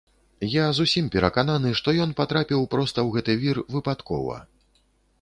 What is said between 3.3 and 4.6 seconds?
вір выпадкова.